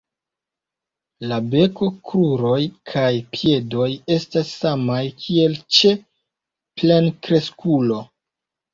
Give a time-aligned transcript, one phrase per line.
[1.31, 2.57] La beko, kruroj
[2.95, 5.95] kaj piedoj estas samaj kiel ĉe
[6.83, 8.05] plenkreskulo.